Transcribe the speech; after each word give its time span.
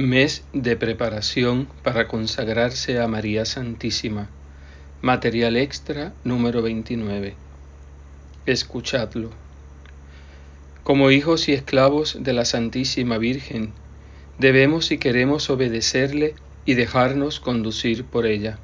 Mes 0.00 0.44
de 0.54 0.76
preparación 0.76 1.68
para 1.82 2.08
consagrarse 2.08 2.98
a 2.98 3.06
María 3.06 3.44
Santísima. 3.44 4.30
Material 5.02 5.58
extra 5.58 6.14
número 6.24 6.62
29. 6.62 7.34
Escuchadlo. 8.46 9.28
Como 10.84 11.10
hijos 11.10 11.50
y 11.50 11.52
esclavos 11.52 12.16
de 12.18 12.32
la 12.32 12.46
Santísima 12.46 13.18
Virgen, 13.18 13.74
debemos 14.38 14.90
y 14.90 14.96
queremos 14.96 15.50
obedecerle 15.50 16.34
y 16.64 16.72
dejarnos 16.72 17.38
conducir 17.38 18.04
por 18.04 18.24
ella. 18.24 18.58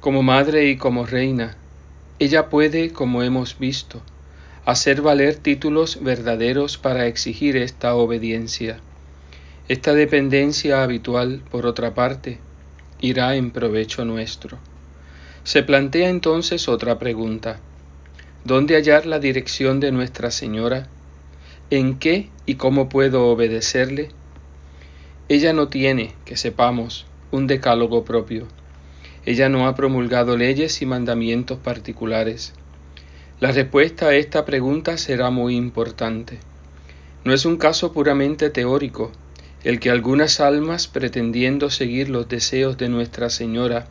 Como 0.00 0.22
madre 0.22 0.70
y 0.70 0.78
como 0.78 1.04
reina, 1.04 1.58
ella 2.18 2.48
puede, 2.48 2.94
como 2.94 3.22
hemos 3.22 3.58
visto, 3.58 4.00
hacer 4.64 5.02
valer 5.02 5.34
títulos 5.36 6.02
verdaderos 6.02 6.78
para 6.78 7.06
exigir 7.06 7.58
esta 7.58 7.94
obediencia. 7.94 8.80
Esta 9.68 9.94
dependencia 9.94 10.82
habitual, 10.82 11.40
por 11.48 11.66
otra 11.66 11.94
parte, 11.94 12.38
irá 13.00 13.36
en 13.36 13.52
provecho 13.52 14.04
nuestro. 14.04 14.58
Se 15.44 15.62
plantea 15.62 16.08
entonces 16.08 16.68
otra 16.68 16.98
pregunta. 16.98 17.60
¿Dónde 18.44 18.74
hallar 18.74 19.06
la 19.06 19.20
dirección 19.20 19.78
de 19.78 19.92
Nuestra 19.92 20.32
Señora? 20.32 20.88
¿En 21.70 22.00
qué 22.00 22.28
y 22.44 22.56
cómo 22.56 22.88
puedo 22.88 23.28
obedecerle? 23.28 24.08
Ella 25.28 25.52
no 25.52 25.68
tiene, 25.68 26.12
que 26.24 26.36
sepamos, 26.36 27.06
un 27.30 27.46
decálogo 27.46 28.04
propio. 28.04 28.48
Ella 29.24 29.48
no 29.48 29.68
ha 29.68 29.76
promulgado 29.76 30.36
leyes 30.36 30.82
y 30.82 30.86
mandamientos 30.86 31.58
particulares. 31.58 32.52
La 33.38 33.52
respuesta 33.52 34.06
a 34.08 34.16
esta 34.16 34.44
pregunta 34.44 34.98
será 34.98 35.30
muy 35.30 35.54
importante. 35.54 36.40
No 37.24 37.32
es 37.32 37.44
un 37.44 37.58
caso 37.58 37.92
puramente 37.92 38.50
teórico 38.50 39.12
el 39.64 39.78
que 39.78 39.90
algunas 39.90 40.40
almas, 40.40 40.88
pretendiendo 40.88 41.70
seguir 41.70 42.08
los 42.08 42.28
deseos 42.28 42.76
de 42.78 42.88
Nuestra 42.88 43.30
Señora, 43.30 43.86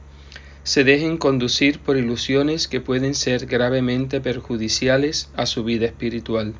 se 0.64 0.84
dejen 0.84 1.18
conducir 1.18 1.80
por 1.80 1.98
ilusiones 1.98 2.68
que 2.68 2.82
pueden 2.82 3.16
ser 3.16 3.45
gravemente 3.45 4.22
perjudiciales 4.22 5.30
a 5.36 5.45
su 5.45 5.64
vida 5.64 5.86
espiritual. 5.86 6.54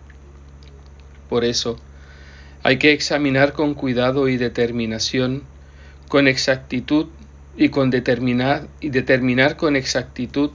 Por 1.30 1.44
eso, 1.44 1.78
hay 2.64 2.78
que 2.78 2.94
examinar 2.94 3.54
con 3.54 3.74
cuidado 3.74 4.28
y 4.28 4.38
determinación, 4.38 5.44
con 6.08 6.28
exactitud 6.28 7.08
y 7.58 7.70
con 7.70 7.90
determinar 7.90 8.68
y 8.80 8.90
determinar 8.90 9.58
con 9.58 9.76
exactitud 9.76 10.52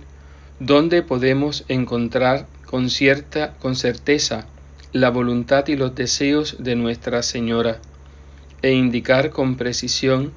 dónde 0.61 1.03
podemos 1.03 1.65
encontrar 1.69 2.47
con 2.65 2.91
cierta 2.91 3.55
con 3.59 3.77
certeza 3.77 4.47
la 4.93 5.11
voluntad 5.11 5.69
y 5.69 5.77
los 5.77 5.95
deseos 5.95 6.57
de 6.59 6.75
Nuestra 6.75 7.23
Señora 7.23 7.81
e 8.63 8.73
indicar 8.73 9.31
con 9.31 9.57
precisión 9.57 10.33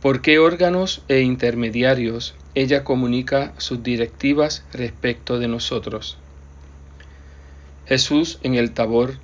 por 0.00 0.20
qué 0.20 0.38
órganos 0.38 1.02
e 1.08 1.20
intermediarios 1.20 2.34
ella 2.54 2.84
comunica 2.84 3.52
sus 3.58 3.82
directivas 3.82 4.64
respecto 4.72 5.38
de 5.38 5.48
nosotros. 5.48 6.16
Jesús 7.86 8.38
en 8.42 8.54
el 8.54 8.72
Tabor 8.72 9.14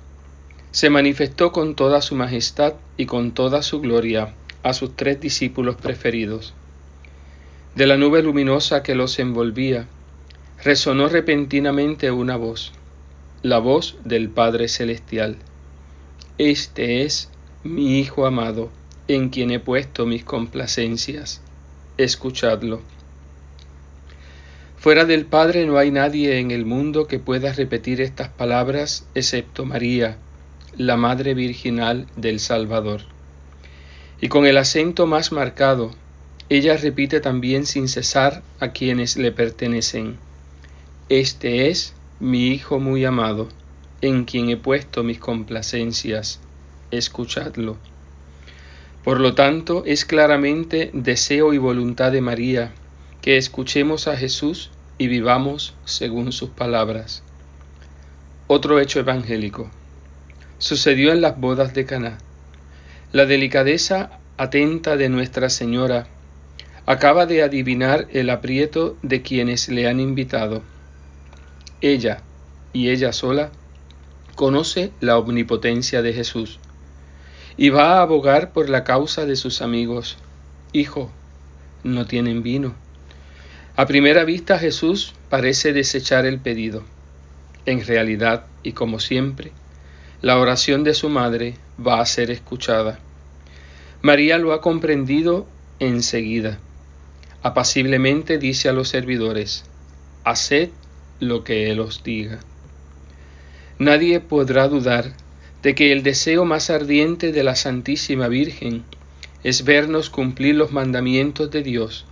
se 0.71 0.89
manifestó 0.89 1.51
con 1.51 1.75
toda 1.75 2.01
su 2.01 2.15
majestad 2.15 2.73
y 2.97 3.05
con 3.05 3.31
toda 3.31 3.61
su 3.61 3.79
gloria 3.81 4.33
a 4.63 4.73
sus 4.73 4.95
tres 4.95 5.19
discípulos 5.19 5.75
preferidos. 5.75 6.53
De 7.75 7.87
la 7.87 7.97
nube 7.97 8.23
luminosa 8.23 8.83
que 8.83 8.95
los 8.95 9.19
envolvía, 9.19 9.87
resonó 10.63 11.09
repentinamente 11.09 12.11
una 12.11 12.37
voz, 12.37 12.71
la 13.41 13.59
voz 13.59 13.97
del 14.05 14.29
Padre 14.29 14.67
Celestial. 14.67 15.37
Este 16.37 17.03
es 17.03 17.29
mi 17.63 17.97
Hijo 17.97 18.25
amado, 18.25 18.69
en 19.07 19.29
quien 19.29 19.49
he 19.49 19.59
puesto 19.59 20.05
mis 20.05 20.25
complacencias. 20.25 21.39
Escuchadlo. 21.97 22.81
Fuera 24.77 25.05
del 25.05 25.25
Padre 25.25 25.65
no 25.65 25.77
hay 25.77 25.89
nadie 25.89 26.39
en 26.39 26.51
el 26.51 26.65
mundo 26.65 27.07
que 27.07 27.19
pueda 27.19 27.53
repetir 27.53 28.01
estas 28.01 28.27
palabras 28.27 29.07
excepto 29.15 29.63
María, 29.63 30.17
la 30.75 30.97
Madre 30.97 31.35
Virginal 31.35 32.05
del 32.17 32.41
Salvador. 32.41 33.03
Y 34.19 34.27
con 34.27 34.45
el 34.45 34.57
acento 34.57 35.07
más 35.07 35.31
marcado, 35.31 35.91
ella 36.49 36.75
repite 36.75 37.21
también 37.21 37.65
sin 37.65 37.87
cesar 37.87 38.43
a 38.59 38.73
quienes 38.73 39.15
le 39.15 39.31
pertenecen. 39.31 40.17
Este 41.07 41.69
es 41.69 41.93
mi 42.19 42.47
Hijo 42.47 42.79
muy 42.79 43.05
amado, 43.05 43.47
en 44.01 44.25
quien 44.25 44.49
he 44.49 44.57
puesto 44.57 45.03
mis 45.03 45.19
complacencias 45.19 46.41
escuchadlo. 46.97 47.77
Por 49.03 49.19
lo 49.19 49.35
tanto, 49.35 49.83
es 49.85 50.05
claramente 50.05 50.89
deseo 50.93 51.53
y 51.53 51.57
voluntad 51.57 52.11
de 52.11 52.21
María 52.21 52.71
que 53.21 53.37
escuchemos 53.37 54.07
a 54.07 54.15
Jesús 54.15 54.71
y 54.97 55.07
vivamos 55.07 55.73
según 55.83 56.31
sus 56.31 56.49
palabras. 56.49 57.21
Otro 58.47 58.79
hecho 58.79 58.99
evangélico. 58.99 59.69
Sucedió 60.57 61.11
en 61.11 61.19
las 61.19 61.37
bodas 61.37 61.73
de 61.73 61.85
Caná. 61.85 62.17
La 63.11 63.25
delicadeza 63.25 64.19
atenta 64.37 64.95
de 64.95 65.09
Nuestra 65.09 65.49
Señora 65.49 66.07
acaba 66.85 67.25
de 67.25 67.43
adivinar 67.43 68.07
el 68.11 68.29
aprieto 68.29 68.97
de 69.01 69.21
quienes 69.21 69.67
le 69.67 69.87
han 69.87 69.99
invitado. 69.99 70.61
Ella, 71.81 72.21
y 72.71 72.89
ella 72.89 73.11
sola, 73.11 73.51
conoce 74.35 74.91
la 75.01 75.17
omnipotencia 75.17 76.01
de 76.01 76.13
Jesús 76.13 76.59
y 77.57 77.69
va 77.69 77.97
a 77.97 78.01
abogar 78.01 78.51
por 78.51 78.69
la 78.69 78.83
causa 78.83 79.25
de 79.25 79.35
sus 79.35 79.61
amigos. 79.61 80.17
Hijo, 80.71 81.11
no 81.83 82.05
tienen 82.05 82.43
vino. 82.43 82.75
A 83.75 83.85
primera 83.85 84.23
vista 84.23 84.59
Jesús 84.59 85.13
parece 85.29 85.73
desechar 85.73 86.25
el 86.25 86.39
pedido. 86.39 86.83
En 87.65 87.85
realidad, 87.85 88.45
y 88.61 88.73
como 88.73 88.99
siempre, 88.99 89.51
la 90.21 90.37
oración 90.37 90.83
de 90.83 90.93
su 90.93 91.09
madre 91.09 91.55
va 91.85 91.99
a 91.99 92.05
ser 92.05 92.31
escuchada. 92.31 92.99
María 94.01 94.37
lo 94.37 94.53
ha 94.53 94.61
comprendido 94.61 95.47
enseguida. 95.79 96.59
Apaciblemente 97.41 98.37
dice 98.37 98.69
a 98.69 98.73
los 98.73 98.89
servidores, 98.89 99.65
Haced 100.23 100.69
lo 101.19 101.43
que 101.43 101.71
Él 101.71 101.79
os 101.79 102.03
diga. 102.03 102.39
Nadie 103.79 104.19
podrá 104.19 104.67
dudar 104.67 105.13
de 105.63 105.75
que 105.75 105.93
el 105.93 106.03
deseo 106.03 106.43
más 106.43 106.69
ardiente 106.69 107.31
de 107.31 107.41
la 107.41 107.55
Santísima 107.55 108.27
Virgen 108.27 108.83
es 109.43 109.63
vernos 109.63 110.09
cumplir 110.09 110.55
los 110.55 110.73
mandamientos 110.73 111.49
de 111.51 111.63
Dios, 111.63 112.05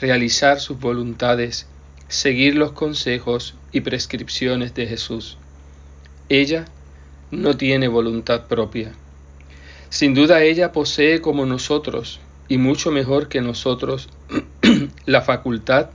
realizar 0.00 0.60
sus 0.60 0.78
voluntades, 0.78 1.66
seguir 2.08 2.56
los 2.56 2.72
consejos 2.72 3.54
y 3.72 3.80
prescripciones 3.80 4.74
de 4.74 4.86
Jesús. 4.86 5.38
Ella 6.28 6.66
no 7.30 7.56
tiene 7.56 7.88
voluntad 7.88 8.46
propia. 8.48 8.92
Sin 9.88 10.12
duda 10.14 10.42
ella 10.42 10.70
posee 10.70 11.22
como 11.22 11.46
nosotros, 11.46 12.20
y 12.48 12.58
mucho 12.58 12.90
mejor 12.90 13.28
que 13.28 13.40
nosotros, 13.40 14.10
la 15.06 15.22
facultad 15.22 15.88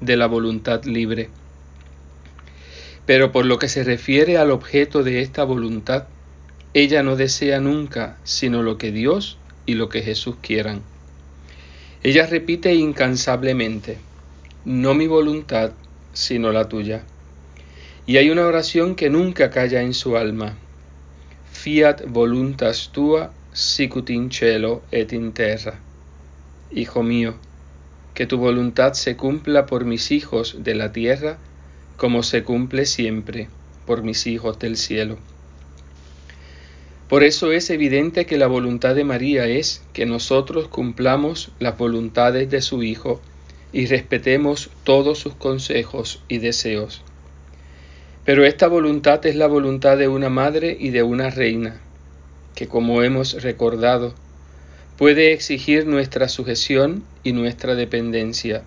de 0.00 0.16
la 0.16 0.26
voluntad 0.26 0.84
libre. 0.84 1.30
Pero 3.06 3.32
por 3.32 3.46
lo 3.46 3.58
que 3.58 3.68
se 3.68 3.82
refiere 3.82 4.36
al 4.36 4.50
objeto 4.50 5.02
de 5.02 5.22
esta 5.22 5.42
voluntad, 5.44 6.06
ella 6.72 7.02
no 7.02 7.16
desea 7.16 7.60
nunca 7.60 8.16
sino 8.22 8.62
lo 8.62 8.78
que 8.78 8.92
Dios 8.92 9.38
y 9.66 9.74
lo 9.74 9.88
que 9.88 10.02
Jesús 10.02 10.36
quieran. 10.40 10.82
Ella 12.02 12.26
repite 12.26 12.74
incansablemente, 12.74 13.98
no 14.64 14.94
mi 14.94 15.06
voluntad, 15.06 15.72
sino 16.12 16.52
la 16.52 16.68
tuya. 16.68 17.02
Y 18.06 18.16
hay 18.16 18.30
una 18.30 18.46
oración 18.46 18.94
que 18.94 19.10
nunca 19.10 19.50
calla 19.50 19.82
en 19.82 19.94
su 19.94 20.16
alma. 20.16 20.56
Fiat 21.52 22.06
voluntas 22.06 22.90
tua 22.92 23.32
sicut 23.52 24.08
in 24.10 24.30
cielo 24.30 24.82
et 24.92 25.12
in 25.12 25.32
terra. 25.32 25.78
Hijo 26.70 27.02
mío, 27.02 27.34
que 28.14 28.26
tu 28.26 28.38
voluntad 28.38 28.94
se 28.94 29.16
cumpla 29.16 29.66
por 29.66 29.84
mis 29.84 30.10
hijos 30.12 30.56
de 30.60 30.74
la 30.74 30.92
tierra, 30.92 31.38
como 31.96 32.22
se 32.22 32.44
cumple 32.44 32.86
siempre 32.86 33.48
por 33.86 34.02
mis 34.02 34.26
hijos 34.26 34.58
del 34.58 34.76
cielo. 34.76 35.18
Por 37.10 37.24
eso 37.24 37.50
es 37.50 37.70
evidente 37.70 38.24
que 38.24 38.38
la 38.38 38.46
voluntad 38.46 38.94
de 38.94 39.02
María 39.02 39.44
es 39.48 39.82
que 39.92 40.06
nosotros 40.06 40.68
cumplamos 40.68 41.50
las 41.58 41.76
voluntades 41.76 42.48
de 42.50 42.62
su 42.62 42.84
Hijo 42.84 43.20
y 43.72 43.86
respetemos 43.86 44.70
todos 44.84 45.18
sus 45.18 45.34
consejos 45.34 46.22
y 46.28 46.38
deseos. 46.38 47.02
Pero 48.24 48.44
esta 48.44 48.68
voluntad 48.68 49.26
es 49.26 49.34
la 49.34 49.48
voluntad 49.48 49.98
de 49.98 50.06
una 50.06 50.28
madre 50.28 50.76
y 50.78 50.90
de 50.90 51.02
una 51.02 51.30
reina, 51.30 51.80
que 52.54 52.68
como 52.68 53.02
hemos 53.02 53.42
recordado, 53.42 54.14
puede 54.96 55.32
exigir 55.32 55.86
nuestra 55.86 56.28
sujeción 56.28 57.02
y 57.24 57.32
nuestra 57.32 57.74
dependencia. 57.74 58.62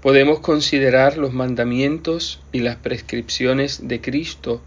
Podemos 0.00 0.40
considerar 0.40 1.18
los 1.18 1.34
mandamientos 1.34 2.40
y 2.50 2.60
las 2.60 2.76
prescripciones 2.76 3.88
de 3.88 4.00
Cristo 4.00 4.62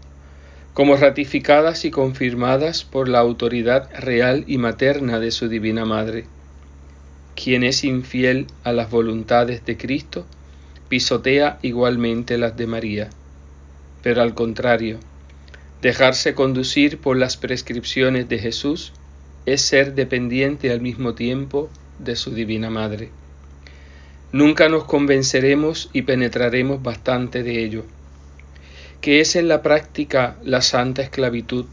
como 0.80 0.96
ratificadas 0.96 1.84
y 1.84 1.90
confirmadas 1.90 2.84
por 2.84 3.10
la 3.10 3.18
autoridad 3.18 3.90
real 4.00 4.44
y 4.46 4.56
materna 4.56 5.20
de 5.20 5.30
su 5.30 5.50
Divina 5.50 5.84
Madre. 5.84 6.24
Quien 7.34 7.64
es 7.64 7.84
infiel 7.84 8.46
a 8.64 8.72
las 8.72 8.88
voluntades 8.90 9.66
de 9.66 9.76
Cristo, 9.76 10.24
pisotea 10.88 11.58
igualmente 11.60 12.38
las 12.38 12.56
de 12.56 12.66
María. 12.66 13.10
Pero 14.02 14.22
al 14.22 14.32
contrario, 14.32 14.98
dejarse 15.82 16.34
conducir 16.34 16.96
por 16.96 17.18
las 17.18 17.36
prescripciones 17.36 18.30
de 18.30 18.38
Jesús 18.38 18.94
es 19.44 19.60
ser 19.60 19.94
dependiente 19.94 20.72
al 20.72 20.80
mismo 20.80 21.12
tiempo 21.12 21.68
de 21.98 22.16
su 22.16 22.30
Divina 22.30 22.70
Madre. 22.70 23.10
Nunca 24.32 24.70
nos 24.70 24.84
convenceremos 24.84 25.90
y 25.92 26.00
penetraremos 26.00 26.82
bastante 26.82 27.42
de 27.42 27.62
ello 27.62 27.84
¿Qué 29.00 29.20
es 29.20 29.34
en 29.34 29.48
la 29.48 29.62
práctica 29.62 30.36
la 30.44 30.60
santa 30.60 31.00
esclavitud? 31.00 31.64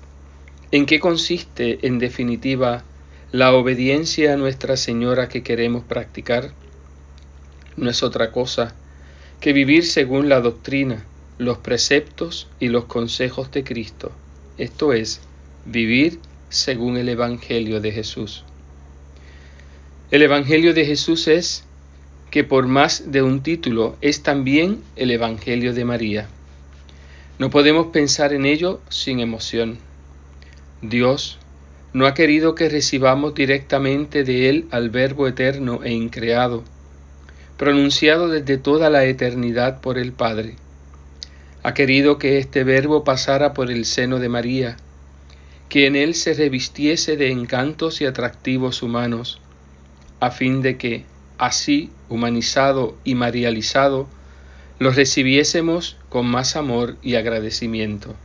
¿En 0.72 0.86
qué 0.86 1.02
consiste, 1.02 1.86
en 1.86 2.00
definitiva, 2.00 2.86
la 3.34 3.54
obediencia 3.54 4.34
a 4.34 4.38
Nuestra 4.38 4.78
Señora 4.78 5.28
que 5.28 5.44
queremos 5.44 5.84
practicar? 5.84 6.52
No 7.76 7.90
es 7.90 8.02
otra 8.02 8.32
cosa 8.32 8.76
que 9.42 9.52
vivir 9.52 9.86
según 9.86 10.30
la 10.30 10.40
doctrina, 10.40 11.04
los 11.38 11.58
preceptos 11.58 12.48
y 12.62 12.70
los 12.70 12.86
consejos 12.86 13.52
de 13.52 13.66
Cristo, 13.66 14.14
esto 14.58 14.94
es, 14.94 15.20
vivir 15.66 16.20
según 16.48 16.96
el 16.96 17.10
Evangelio 17.10 17.82
de 17.82 17.92
Jesús. 17.92 18.46
El 20.12 20.22
Evangelio 20.22 20.74
de 20.74 20.86
Jesús 20.86 21.28
es 21.28 21.66
que 22.32 22.46
por 22.46 22.68
más 22.68 23.12
de 23.12 23.22
un 23.22 23.44
título 23.44 23.98
es 24.00 24.24
también 24.24 24.82
el 24.96 25.12
Evangelio 25.12 25.74
de 25.74 25.84
María. 25.84 26.30
No 27.40 27.52
podemos 27.52 27.88
pensar 27.88 28.34
en 28.34 28.46
ello 28.46 28.82
sin 28.90 29.20
emoción. 29.20 29.78
Dios 30.82 31.38
no 31.94 32.08
ha 32.08 32.16
querido 32.16 32.56
que 32.56 32.68
recibamos 32.68 33.36
directamente 33.36 34.24
de 34.24 34.50
Él 34.50 34.68
al 34.72 34.90
Verbo 34.90 35.28
eterno 35.28 35.82
e 35.84 35.92
increado, 35.94 36.64
pronunciado 37.58 38.28
desde 38.28 38.58
toda 38.58 38.90
la 38.90 39.06
eternidad 39.06 39.82
por 39.82 40.00
el 40.00 40.14
Padre. 40.14 40.56
Ha 41.62 41.74
querido 41.76 42.18
que 42.18 42.40
este 42.40 42.64
Verbo 42.64 43.04
pasara 43.04 43.54
por 43.54 43.70
el 43.70 43.86
seno 43.86 44.20
de 44.20 44.30
María, 44.30 44.78
que 45.70 45.86
en 45.86 45.96
Él 45.96 46.16
se 46.16 46.34
revistiese 46.34 47.18
de 47.18 47.32
encantos 47.32 48.02
y 48.02 48.06
atractivos 48.06 48.82
humanos, 48.82 49.40
a 50.20 50.32
fin 50.32 50.64
de 50.64 50.78
que, 50.78 51.06
así 51.38 51.92
humanizado 52.10 52.96
y 53.04 53.14
marializado, 53.14 54.08
los 54.80 54.96
recibiésemos 54.96 55.98
con 56.10 56.28
más 56.28 56.56
amor 56.56 56.98
y 57.02 57.16
agradecimiento. 57.16 58.16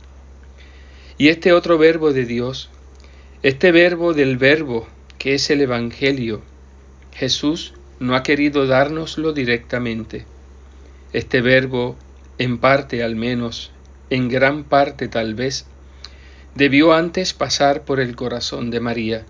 Y 1.17 1.29
este 1.29 1.53
otro 1.53 1.77
verbo 1.77 2.13
de 2.13 2.25
Dios, 2.25 2.69
este 3.41 3.71
verbo 3.71 4.13
del 4.13 4.37
verbo 4.37 4.87
que 5.17 5.35
es 5.35 5.49
el 5.49 5.61
Evangelio, 5.61 6.41
Jesús 7.13 7.73
no 7.99 8.15
ha 8.15 8.23
querido 8.23 8.67
dárnoslo 8.67 9.33
directamente. 9.33 10.25
Este 11.11 11.41
verbo, 11.41 11.95
en 12.37 12.57
parte 12.57 13.03
al 13.03 13.15
menos, 13.15 13.71
en 14.09 14.29
gran 14.29 14.63
parte 14.63 15.07
tal 15.07 15.33
vez, 15.33 15.65
debió 16.55 16.93
antes 16.93 17.33
pasar 17.33 17.83
por 17.83 17.99
el 17.99 18.15
corazón 18.15 18.69
de 18.69 18.79
María, 18.79 19.25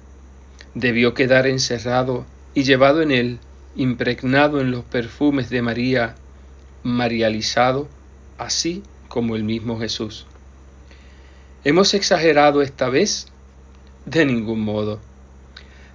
debió 0.74 1.14
quedar 1.14 1.48
encerrado 1.48 2.26
y 2.54 2.64
llevado 2.64 3.02
en 3.02 3.12
él, 3.12 3.40
impregnado 3.76 4.60
en 4.62 4.72
los 4.72 4.84
perfumes 4.84 5.50
de 5.50 5.62
María 5.62 6.16
marializado, 6.84 7.88
así 8.38 8.84
como 9.08 9.36
el 9.36 9.44
mismo 9.44 9.80
Jesús. 9.80 10.26
¿Hemos 11.64 11.94
exagerado 11.94 12.62
esta 12.62 12.90
vez? 12.90 13.28
De 14.06 14.26
ningún 14.26 14.62
modo. 14.62 15.00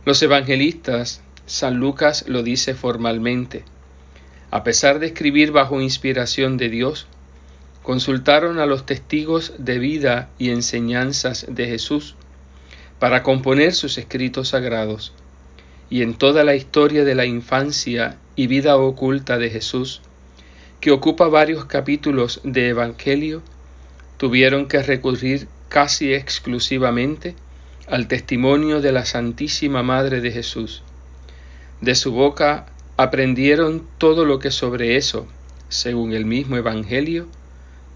Los 0.04 0.22
evangelistas, 0.22 1.20
San 1.46 1.76
Lucas 1.76 2.24
lo 2.26 2.42
dice 2.42 2.74
formalmente, 2.74 3.64
a 4.50 4.64
pesar 4.64 4.98
de 4.98 5.06
escribir 5.06 5.52
bajo 5.52 5.80
inspiración 5.80 6.56
de 6.56 6.70
Dios, 6.70 7.06
consultaron 7.82 8.58
a 8.58 8.66
los 8.66 8.86
testigos 8.86 9.52
de 9.58 9.78
vida 9.78 10.30
y 10.38 10.50
enseñanzas 10.50 11.46
de 11.48 11.66
Jesús 11.66 12.16
para 12.98 13.22
componer 13.22 13.74
sus 13.74 13.98
escritos 13.98 14.48
sagrados, 14.48 15.12
y 15.90 16.02
en 16.02 16.14
toda 16.14 16.44
la 16.44 16.54
historia 16.54 17.04
de 17.04 17.14
la 17.14 17.26
infancia 17.26 18.16
y 18.36 18.46
vida 18.46 18.76
oculta 18.76 19.38
de 19.38 19.50
Jesús, 19.50 20.02
que 20.80 20.90
ocupa 20.90 21.28
varios 21.28 21.64
capítulos 21.64 22.40
de 22.44 22.68
Evangelio, 22.68 23.42
tuvieron 24.16 24.66
que 24.66 24.82
recurrir 24.82 25.48
casi 25.68 26.14
exclusivamente 26.14 27.34
al 27.86 28.06
testimonio 28.06 28.80
de 28.80 28.92
la 28.92 29.04
Santísima 29.04 29.82
Madre 29.82 30.20
de 30.20 30.30
Jesús. 30.30 30.82
De 31.80 31.94
su 31.94 32.12
boca 32.12 32.66
aprendieron 32.96 33.86
todo 33.98 34.24
lo 34.24 34.38
que 34.38 34.50
sobre 34.50 34.96
eso, 34.96 35.26
según 35.68 36.12
el 36.12 36.24
mismo 36.24 36.56
Evangelio, 36.56 37.26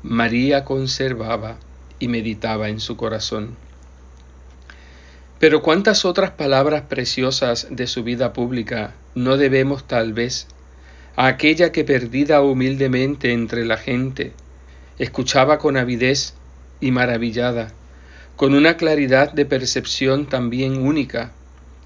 María 0.02 0.64
conservaba 0.64 1.56
y 1.98 2.08
meditaba 2.08 2.68
en 2.68 2.80
su 2.80 2.96
corazón. 2.96 3.56
Pero 5.38 5.62
cuántas 5.62 6.04
otras 6.04 6.30
palabras 6.30 6.82
preciosas 6.82 7.66
de 7.70 7.86
su 7.86 8.04
vida 8.04 8.32
pública 8.32 8.94
no 9.14 9.36
debemos 9.36 9.84
tal 9.84 10.12
vez 10.12 10.46
a 11.16 11.26
aquella 11.26 11.72
que 11.72 11.84
perdida 11.84 12.40
humildemente 12.42 13.32
entre 13.32 13.64
la 13.64 13.76
gente, 13.76 14.32
escuchaba 14.98 15.58
con 15.58 15.76
avidez 15.76 16.34
y 16.80 16.90
maravillada, 16.90 17.72
con 18.36 18.54
una 18.54 18.76
claridad 18.76 19.32
de 19.32 19.44
percepción 19.44 20.26
también 20.26 20.78
única, 20.78 21.32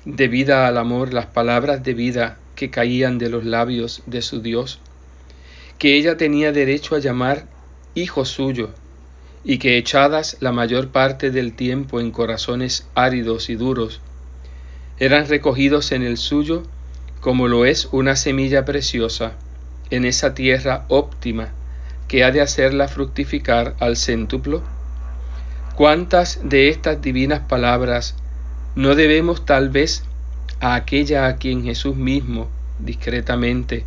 debida 0.05 0.67
al 0.69 0.79
amor 0.79 1.13
las 1.13 1.27
palabras 1.27 1.83
de 1.83 1.95
vida 1.95 2.39
que 2.55 2.71
caían 2.71 3.19
de 3.19 3.29
los 3.29 3.45
labios 3.45 4.03
de 4.07 4.23
su 4.23 4.41
Dios, 4.41 4.81
que 5.79 5.97
ella 5.97 6.17
tenía 6.17 6.53
derecho 6.53 6.95
a 6.95 7.01
llamar 7.01 7.47
hijo 7.95 8.25
suyo, 8.25 8.71
y 9.45 9.59
que 9.59 9.77
echadas 9.77 10.37
la 10.41 10.53
mayor 10.53 10.89
parte 10.89 11.31
del 11.31 11.55
tiempo 11.55 12.01
en 12.01 12.11
corazones 12.11 12.89
áridos 12.95 13.51
y 13.51 13.57
duros, 13.57 14.01
eran 14.99 15.29
recogidos 15.29 15.93
en 15.93 16.03
el 16.03 16.17
suyo 16.17 16.63
como 17.27 17.49
lo 17.49 17.65
es 17.65 17.89
una 17.91 18.15
semilla 18.15 18.65
preciosa 18.65 19.33
en 19.91 20.05
esa 20.05 20.33
tierra 20.33 20.85
óptima 20.87 21.49
que 22.07 22.23
ha 22.23 22.31
de 22.31 22.41
hacerla 22.41 22.87
fructificar 22.87 23.75
al 23.81 23.97
céntuplo? 23.97 24.63
¿Cuántas 25.75 26.49
de 26.49 26.69
estas 26.69 27.03
divinas 27.03 27.41
palabras 27.41 28.15
no 28.77 28.95
debemos 28.95 29.45
tal 29.45 29.71
vez 29.71 30.05
a 30.61 30.77
aquella 30.77 31.27
a 31.27 31.35
quien 31.35 31.65
Jesús 31.65 31.97
mismo, 31.97 32.47
discretamente, 32.79 33.85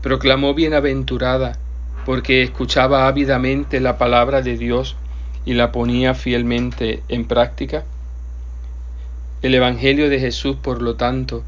proclamó 0.00 0.54
bienaventurada 0.54 1.58
porque 2.06 2.42
escuchaba 2.42 3.06
ávidamente 3.06 3.80
la 3.80 3.98
palabra 3.98 4.40
de 4.40 4.56
Dios 4.56 4.96
y 5.44 5.52
la 5.52 5.72
ponía 5.72 6.14
fielmente 6.14 7.02
en 7.08 7.26
práctica? 7.26 7.84
El 9.42 9.54
Evangelio 9.54 10.08
de 10.08 10.18
Jesús, 10.18 10.56
por 10.56 10.80
lo 10.80 10.94
tanto, 10.94 11.44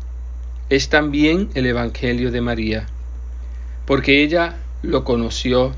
es 0.70 0.88
también 0.88 1.50
el 1.54 1.66
Evangelio 1.66 2.30
de 2.30 2.40
María, 2.40 2.86
porque 3.86 4.22
ella 4.22 4.56
lo 4.82 5.04
conoció, 5.04 5.72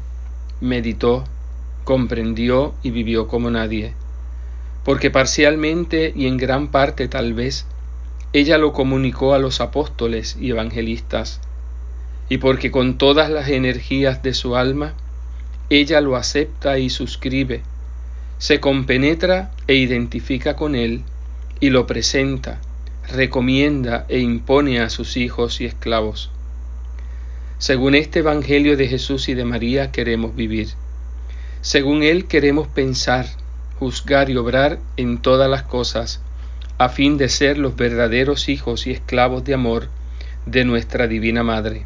meditó, 0.61 1.25
comprendió 1.85 2.75
y 2.83 2.91
vivió 2.91 3.27
como 3.27 3.51
nadie, 3.51 3.95
porque 4.85 5.11
parcialmente 5.11 6.13
y 6.15 6.27
en 6.27 6.37
gran 6.37 6.69
parte 6.69 7.09
tal 7.09 7.35
vez 7.35 7.67
ella 8.33 8.59
lo 8.59 8.73
comunicó 8.73 9.35
a 9.35 9.39
los 9.39 9.61
apóstoles 9.61 10.37
y 10.41 10.51
evangelistas, 10.51 11.41
y 12.29 12.39
porque 12.39 12.71
con 12.71 12.99
todas 12.99 13.31
las 13.31 13.49
energías 13.49 14.23
de 14.23 14.35
su 14.35 14.57
alma 14.57 14.95
ella 15.69 16.01
lo 16.01 16.15
acepta 16.15 16.79
y 16.79 16.91
suscribe, 16.91 17.63
se 18.39 18.61
compenetra 18.61 19.51
e 19.67 19.75
identifica 19.75 20.55
con 20.55 20.77
él 20.77 21.03
y 21.59 21.71
lo 21.71 21.87
presenta, 21.87 22.61
recomienda 23.09 24.05
e 24.09 24.19
impone 24.19 24.81
a 24.81 24.91
sus 24.91 25.17
hijos 25.17 25.61
y 25.61 25.67
esclavos. 25.67 26.31
Según 27.59 27.95
este 27.95 28.19
Evangelio 28.19 28.77
de 28.77 28.89
Jesús 28.89 29.29
y 29.29 29.35
de 29.35 29.45
María 29.45 29.93
queremos 29.93 30.35
vivir. 30.35 30.69
Según 31.61 32.03
Él 32.03 32.27
queremos 32.27 32.69
pensar, 32.69 33.27
juzgar 33.79 34.31
y 34.31 34.37
obrar 34.37 34.79
en 34.97 35.19
todas 35.19 35.49
las 35.49 35.63
cosas, 35.63 36.21
a 36.79 36.89
fin 36.89 37.17
de 37.17 37.29
ser 37.29 37.59
los 37.59 37.77
verdaderos 37.77 38.49
hijos 38.49 38.87
y 38.87 38.91
esclavos 38.91 39.45
de 39.45 39.55
amor 39.55 39.89
de 40.45 40.65
nuestra 40.65 41.07
Divina 41.07 41.43
Madre. 41.43 41.85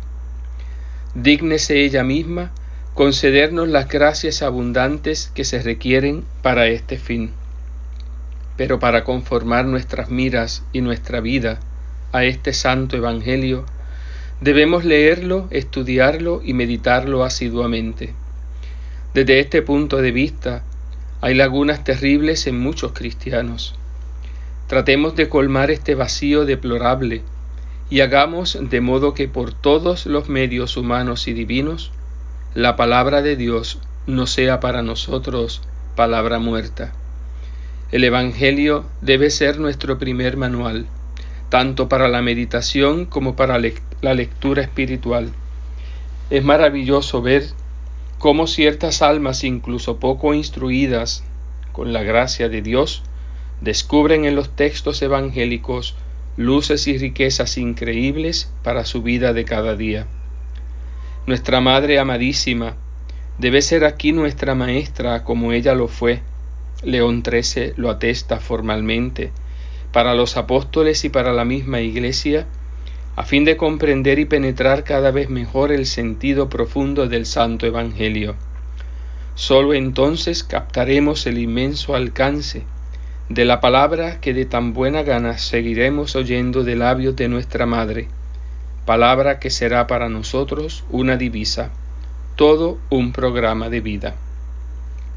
Dígnese 1.14 1.84
ella 1.84 2.02
misma 2.02 2.50
concedernos 2.94 3.68
las 3.68 3.88
gracias 3.88 4.42
abundantes 4.42 5.30
que 5.34 5.44
se 5.44 5.62
requieren 5.62 6.24
para 6.42 6.66
este 6.66 6.98
fin 6.98 7.32
pero 8.60 8.78
para 8.78 9.04
conformar 9.04 9.64
nuestras 9.64 10.10
miras 10.10 10.64
y 10.70 10.82
nuestra 10.82 11.22
vida 11.22 11.60
a 12.12 12.24
este 12.24 12.52
santo 12.52 12.94
Evangelio, 12.94 13.64
debemos 14.42 14.84
leerlo, 14.84 15.48
estudiarlo 15.50 16.42
y 16.44 16.52
meditarlo 16.52 17.24
asiduamente. 17.24 18.12
Desde 19.14 19.40
este 19.40 19.62
punto 19.62 20.02
de 20.02 20.12
vista, 20.12 20.62
Hay 21.22 21.36
lagunas 21.36 21.84
terribles 21.84 22.46
en 22.46 22.60
muchos 22.60 22.92
cristianos. 22.92 23.76
Tratemos 24.66 25.16
de 25.16 25.30
colmar 25.30 25.70
este 25.70 25.94
vacío 25.94 26.44
deplorable 26.44 27.22
y 27.88 28.00
hagamos 28.02 28.58
de 28.60 28.82
modo 28.82 29.14
que 29.14 29.26
por 29.26 29.54
todos 29.54 30.04
los 30.04 30.28
medios 30.28 30.76
humanos 30.76 31.28
y 31.28 31.32
divinos 31.32 31.92
la 32.54 32.76
palabra 32.76 33.22
de 33.22 33.36
Dios 33.36 33.78
no 34.06 34.26
sea 34.26 34.60
para 34.60 34.82
nosotros 34.82 35.62
palabra 35.96 36.38
muerta. 36.38 36.92
El 37.92 38.04
Evangelio 38.04 38.84
debe 39.00 39.30
ser 39.30 39.58
nuestro 39.58 39.98
primer 39.98 40.36
manual, 40.36 40.86
tanto 41.48 41.88
para 41.88 42.08
la 42.08 42.22
meditación 42.22 43.04
como 43.04 43.34
para 43.34 43.58
la 43.58 44.14
lectura 44.14 44.62
espiritual. 44.62 45.32
Es 46.30 46.44
maravilloso 46.44 47.20
ver 47.20 47.46
cómo 48.20 48.46
ciertas 48.46 49.02
almas, 49.02 49.42
incluso 49.42 49.98
poco 49.98 50.34
instruidas 50.34 51.24
con 51.72 51.92
la 51.92 52.04
gracia 52.04 52.48
de 52.48 52.62
Dios, 52.62 53.02
descubren 53.60 54.24
en 54.24 54.36
los 54.36 54.54
textos 54.54 55.02
evangélicos 55.02 55.96
luces 56.36 56.86
y 56.86 56.96
riquezas 56.96 57.58
increíbles 57.58 58.52
para 58.62 58.84
su 58.84 59.02
vida 59.02 59.32
de 59.32 59.44
cada 59.44 59.74
día. 59.74 60.06
Nuestra 61.26 61.60
Madre 61.60 61.98
amadísima 61.98 62.76
debe 63.38 63.62
ser 63.62 63.84
aquí 63.84 64.12
nuestra 64.12 64.54
maestra 64.54 65.24
como 65.24 65.52
ella 65.52 65.74
lo 65.74 65.88
fue. 65.88 66.22
León 66.82 67.22
XIII 67.22 67.74
lo 67.76 67.90
atesta 67.90 68.40
formalmente 68.40 69.32
para 69.92 70.14
los 70.14 70.36
apóstoles 70.36 71.04
y 71.04 71.08
para 71.08 71.32
la 71.32 71.44
misma 71.44 71.80
Iglesia, 71.80 72.46
a 73.16 73.24
fin 73.24 73.44
de 73.44 73.56
comprender 73.56 74.18
y 74.18 74.24
penetrar 74.24 74.84
cada 74.84 75.10
vez 75.10 75.28
mejor 75.28 75.72
el 75.72 75.84
sentido 75.84 76.48
profundo 76.48 77.08
del 77.08 77.26
Santo 77.26 77.66
Evangelio. 77.66 78.36
Sólo 79.34 79.74
entonces 79.74 80.44
captaremos 80.44 81.26
el 81.26 81.38
inmenso 81.38 81.94
alcance 81.94 82.62
de 83.28 83.44
la 83.44 83.60
palabra 83.60 84.20
que 84.20 84.34
de 84.34 84.44
tan 84.44 84.72
buena 84.72 85.02
gana 85.02 85.38
seguiremos 85.38 86.16
oyendo 86.16 86.64
de 86.64 86.76
labios 86.76 87.16
de 87.16 87.28
nuestra 87.28 87.66
Madre, 87.66 88.08
palabra 88.86 89.38
que 89.38 89.50
será 89.50 89.86
para 89.86 90.08
nosotros 90.08 90.84
una 90.90 91.16
divisa, 91.16 91.70
todo 92.36 92.78
un 92.90 93.12
programa 93.12 93.68
de 93.68 93.80
vida. 93.80 94.16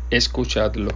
Escuchadlo. 0.10 0.92